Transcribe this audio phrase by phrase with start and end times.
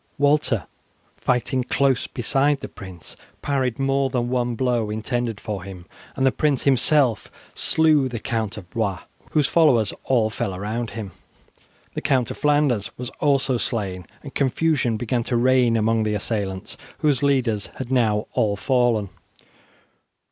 [0.17, 0.65] Walter,
[1.15, 5.85] fighting close beside the prince, parried more than one blow intended for him,
[6.15, 9.01] and the prince himself slew the Count of Blois,
[9.33, 11.11] whose followers all fell around him.
[11.93, 16.77] The Count of Flanders was also slain, and confusion began to reign among the assailants,
[17.01, 19.09] whose leaders had now all fallen.